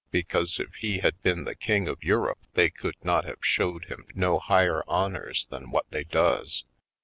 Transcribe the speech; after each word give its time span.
Because 0.09 0.59
if 0.59 0.73
he 0.73 0.97
had 1.01 1.21
been 1.21 1.43
the 1.43 1.53
King 1.53 1.87
of 1.87 2.03
Europe 2.03 2.39
they 2.55 2.71
could 2.71 2.95
not 3.05 3.23
have 3.25 3.37
showed 3.45 3.85
him 3.85 4.07
no 4.15 4.39
higher 4.39 4.83
honors 4.87 5.45
than 5.51 5.69
what 5.69 5.85
they 5.91 6.05
does. 6.05 6.63